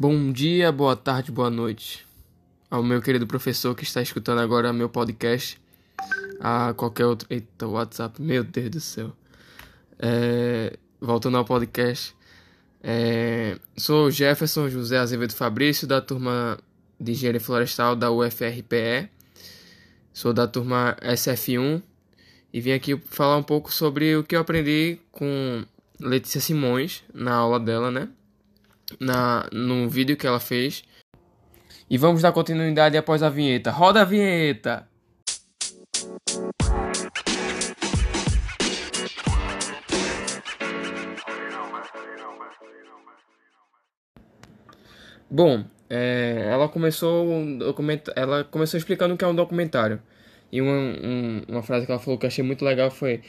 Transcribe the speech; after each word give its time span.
Bom 0.00 0.30
dia, 0.30 0.70
boa 0.70 0.94
tarde, 0.94 1.32
boa 1.32 1.50
noite 1.50 2.06
ao 2.70 2.84
meu 2.84 3.02
querido 3.02 3.26
professor 3.26 3.74
que 3.74 3.82
está 3.82 4.00
escutando 4.00 4.38
agora 4.38 4.72
meu 4.72 4.88
podcast, 4.88 5.60
a 6.38 6.72
qualquer 6.72 7.04
outro. 7.04 7.26
Eita, 7.28 7.66
WhatsApp, 7.66 8.22
meu 8.22 8.44
Deus 8.44 8.70
do 8.70 8.80
céu. 8.80 9.12
É... 9.98 10.78
Voltando 11.00 11.36
ao 11.36 11.44
podcast, 11.44 12.14
é... 12.80 13.58
sou 13.76 14.08
Jefferson 14.08 14.68
José 14.68 14.98
Azevedo 14.98 15.34
Fabrício, 15.34 15.84
da 15.84 16.00
turma 16.00 16.56
de 17.00 17.10
Engenharia 17.10 17.40
Florestal 17.40 17.96
da 17.96 18.08
UFRPE. 18.08 19.10
Sou 20.12 20.32
da 20.32 20.46
turma 20.46 20.96
SF1 21.02 21.82
e 22.52 22.60
vim 22.60 22.70
aqui 22.70 22.96
falar 23.06 23.36
um 23.36 23.42
pouco 23.42 23.72
sobre 23.72 24.14
o 24.14 24.22
que 24.22 24.36
eu 24.36 24.40
aprendi 24.40 25.00
com 25.10 25.64
Letícia 25.98 26.40
Simões 26.40 27.02
na 27.12 27.34
aula 27.34 27.58
dela, 27.58 27.90
né? 27.90 28.08
Na, 29.00 29.48
no 29.52 29.88
vídeo 29.88 30.16
que 30.16 30.26
ela 30.26 30.40
fez. 30.40 30.82
E 31.90 31.96
vamos 31.96 32.22
dar 32.22 32.32
continuidade 32.32 32.96
após 32.96 33.22
a 33.22 33.30
vinheta. 33.30 33.70
Roda 33.70 34.02
a 34.02 34.04
vinheta! 34.04 34.86
Bom, 45.30 45.64
é, 45.90 46.48
ela 46.50 46.68
começou 46.68 47.26
ela 48.16 48.44
começou 48.44 48.78
explicando 48.78 49.14
o 49.14 49.16
que 49.16 49.24
é 49.24 49.28
um 49.28 49.34
documentário. 49.34 50.00
E 50.50 50.60
uma, 50.62 50.72
um, 50.72 51.42
uma 51.48 51.62
frase 51.62 51.84
que 51.84 51.92
ela 51.92 52.00
falou 52.00 52.18
que 52.18 52.24
eu 52.24 52.28
achei 52.28 52.42
muito 52.42 52.64
legal 52.64 52.90
foi: 52.90 53.22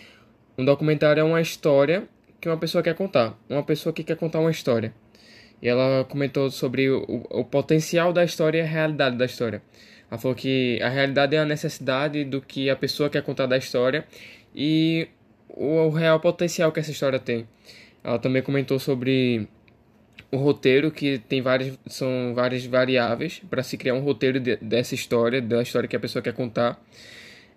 Um 0.58 0.64
documentário 0.64 1.22
é 1.22 1.24
uma 1.24 1.42
história 1.42 2.08
que 2.40 2.48
uma 2.48 2.58
pessoa 2.58 2.82
quer 2.84 2.96
contar. 2.96 3.38
Uma 3.50 3.64
pessoa 3.64 3.92
que 3.94 4.04
quer 4.04 4.16
contar 4.16 4.40
uma 4.40 4.52
história. 4.52 4.94
E 5.62 5.68
ela 5.68 6.06
comentou 6.06 6.50
sobre 6.50 6.90
o, 6.90 7.04
o, 7.30 7.44
potencial 7.44 8.14
da 8.14 8.24
história 8.24 8.60
e 8.60 8.62
a 8.62 8.66
realidade 8.66 9.18
da 9.18 9.26
história. 9.26 9.62
Ela 10.10 10.20
falou 10.20 10.36
que 10.36 10.80
a 10.82 10.90
realidade 10.90 11.36
é 11.36 11.40
a 11.40 11.46
necessidade 11.46 12.24
do 12.24 12.42
que 12.42 12.70
a 12.70 12.76
pessoa 12.76 13.10
quer 13.10 13.22
contar 13.22 13.46
da 13.46 13.58
história 13.58 14.06
e 14.56 15.08
o, 15.50 15.88
o 15.88 15.90
real 15.90 16.20
potencial 16.20 16.72
que 16.72 16.80
essa 16.80 16.92
história 16.92 17.20
tem. 17.20 17.48
Ela 18.04 18.18
também 18.18 18.42
comentou 18.42 18.80
sobre 18.80 19.48
o 20.32 20.38
roteiro, 20.38 20.92
que 20.92 21.18
tem 21.18 21.42
várias, 21.42 21.78
são 21.88 22.34
várias 22.34 22.66
variáveis 22.66 23.42
para 23.50 23.64
se 23.64 23.78
criar 23.78 23.96
um 23.96 24.02
roteiro 24.02 24.40
de, 24.40 24.56
dessa 24.58 24.94
história, 24.96 25.42
da 25.42 25.62
história 25.62 25.88
que 25.88 25.96
a 25.96 26.00
pessoa 26.00 26.22
quer 26.22 26.34
contar. 26.34 26.80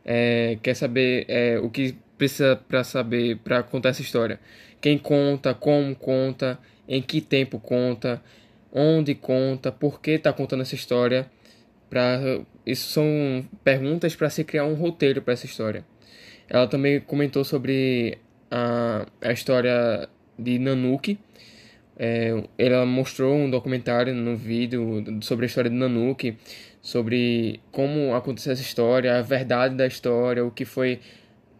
É, 0.04 0.58
quer 0.62 0.74
saber 0.74 1.24
é, 1.28 1.60
o 1.60 1.70
que 1.70 1.94
precisa 2.22 2.54
para 2.54 2.84
saber 2.84 3.38
para 3.38 3.64
contar 3.64 3.88
essa 3.88 4.00
história. 4.00 4.38
Quem 4.80 4.96
conta, 4.96 5.52
como 5.52 5.92
conta, 5.96 6.56
em 6.88 7.02
que 7.02 7.20
tempo 7.20 7.58
conta, 7.58 8.22
onde 8.72 9.12
conta, 9.12 9.72
por 9.72 10.00
que 10.00 10.12
está 10.12 10.32
contando 10.32 10.62
essa 10.62 10.76
história. 10.76 11.26
Pra, 11.90 12.20
isso 12.64 12.90
são 12.90 13.44
perguntas 13.64 14.14
para 14.14 14.30
se 14.30 14.44
criar 14.44 14.64
um 14.64 14.74
roteiro 14.74 15.20
para 15.20 15.34
essa 15.34 15.46
história. 15.46 15.84
Ela 16.48 16.68
também 16.68 17.00
comentou 17.00 17.42
sobre 17.42 18.18
a, 18.48 19.04
a 19.20 19.32
história 19.32 20.08
de 20.38 20.60
Nanuki. 20.60 21.18
É, 21.98 22.40
ela 22.56 22.86
mostrou 22.86 23.34
um 23.34 23.50
documentário 23.50 24.14
no 24.14 24.36
vídeo 24.36 25.04
sobre 25.22 25.44
a 25.44 25.48
história 25.48 25.68
de 25.68 25.76
Nanuki, 25.76 26.36
sobre 26.80 27.60
como 27.72 28.14
aconteceu 28.14 28.52
essa 28.52 28.62
história, 28.62 29.18
a 29.18 29.22
verdade 29.22 29.74
da 29.74 29.88
história, 29.88 30.44
o 30.44 30.52
que 30.52 30.64
foi 30.64 31.00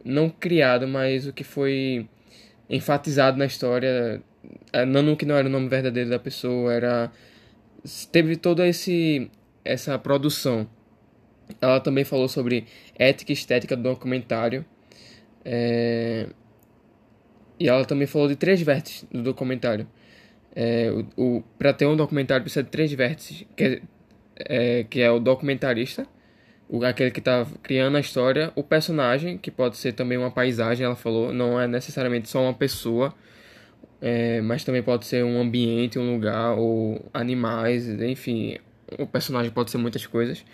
não 0.04 0.28
criado, 0.28 0.86
mas 0.86 1.26
o 1.26 1.32
que 1.32 1.44
foi 1.44 2.08
enfatizado 2.68 3.38
na 3.38 3.46
história 3.46 4.22
Nanu 4.86 5.16
que 5.16 5.26
não 5.26 5.36
era 5.36 5.46
o 5.46 5.50
nome 5.50 5.68
verdadeiro 5.68 6.10
da 6.10 6.18
pessoa, 6.18 6.72
era 6.72 7.12
teve 8.10 8.36
toda 8.36 8.66
esse 8.66 9.30
essa 9.64 9.98
produção. 9.98 10.68
Ela 11.60 11.80
também 11.80 12.04
falou 12.04 12.28
sobre 12.28 12.66
ética 12.98 13.32
e 13.32 13.34
estética 13.34 13.76
do 13.76 13.82
documentário. 13.82 14.64
É... 15.44 16.28
E 17.60 17.68
ela 17.68 17.84
também 17.84 18.06
falou 18.06 18.28
de 18.28 18.36
três 18.36 18.60
vértices 18.62 19.06
do 19.10 19.22
documentário. 19.22 19.86
É, 20.54 20.90
o, 21.16 21.38
o 21.38 21.42
para 21.58 21.72
ter 21.72 21.86
um 21.86 21.96
documentário 21.96 22.42
precisa 22.42 22.62
de 22.62 22.70
três 22.70 22.92
vértices, 22.92 23.46
que 23.56 23.64
é, 23.64 23.80
é, 24.80 24.84
que 24.84 25.00
é 25.00 25.10
o 25.10 25.18
documentarista, 25.18 26.06
o, 26.72 26.84
aquele 26.84 27.10
que 27.10 27.20
está 27.20 27.46
criando 27.62 27.96
a 27.96 28.00
história, 28.00 28.50
o 28.56 28.64
personagem, 28.64 29.38
que 29.38 29.50
pode 29.50 29.76
ser 29.76 29.92
também 29.92 30.18
uma 30.18 30.30
paisagem, 30.30 30.84
ela 30.84 30.96
falou, 30.96 31.32
não 31.32 31.60
é 31.60 31.68
necessariamente 31.68 32.28
só 32.28 32.42
uma 32.42 32.54
pessoa 32.54 33.14
é, 34.02 34.40
mas 34.40 34.64
também 34.64 34.82
pode 34.82 35.06
ser 35.06 35.24
um 35.24 35.40
ambiente, 35.40 35.96
um 35.96 36.12
lugar, 36.12 36.58
ou 36.58 37.08
animais, 37.14 37.88
enfim, 37.88 38.58
o 38.98 39.06
personagem 39.06 39.52
pode 39.52 39.70
ser 39.70 39.78
muitas 39.78 40.04
coisas. 40.06 40.44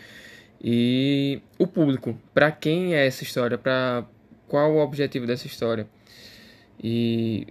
E 0.63 1.41
o 1.59 1.67
público, 1.67 2.15
para 2.35 2.53
quem 2.53 2.95
é 2.95 3.07
essa 3.07 3.23
história, 3.25 3.57
para 3.57 4.05
qual 4.47 4.75
o 4.75 4.79
objetivo 4.79 5.27
dessa 5.27 5.47
história. 5.47 5.89
E 6.83 7.47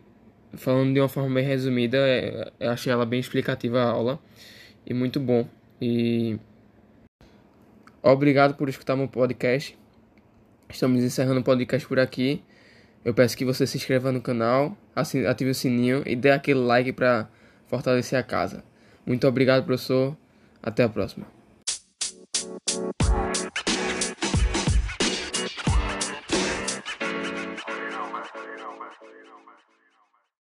falando 0.54 0.94
de 0.94 1.00
uma 1.00 1.10
forma 1.10 1.34
bem 1.34 1.44
resumida, 1.44 1.98
é, 1.98 2.52
eu 2.60 2.70
achei 2.70 2.94
ela 2.94 3.06
bem 3.06 3.20
explicativa 3.20 3.82
a 3.82 3.90
aula 3.90 4.20
e 4.86 4.94
muito 4.94 5.20
bom. 5.20 5.48
E 5.82 6.38
obrigado 8.12 8.56
por 8.56 8.70
escutar 8.70 8.96
meu 8.96 9.08
podcast. 9.08 9.78
Estamos 10.70 11.04
encerrando 11.04 11.42
o 11.42 11.44
podcast 11.44 11.88
por 11.88 12.00
aqui. 12.00 12.44
Eu 13.04 13.14
peço 13.14 13.38
que 13.38 13.46
você 13.46 13.66
se 13.66 13.78
inscreva 13.78 14.12
no 14.12 14.22
canal, 14.22 14.78
ative 14.96 15.52
o 15.52 15.56
sininho 15.56 16.04
e 16.06 16.16
dê 16.16 16.32
aquele 16.32 16.60
like 16.60 16.92
para 16.94 17.30
fortalecer 17.68 18.20
a 18.20 18.24
casa. 18.24 18.64
Muito 19.06 19.28
obrigado, 19.28 19.66
professor. 19.66 20.16
Até 20.62 20.84
a 20.84 20.90
próxima. 20.90 21.37